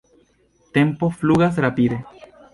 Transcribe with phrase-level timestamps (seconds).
[0.75, 1.97] Tempo flugas rapide.